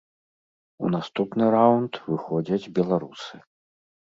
У 0.87 0.91
наступны 0.95 1.45
раўнд 1.55 1.93
выходзяць 2.09 2.71
беларусы. 2.81 3.35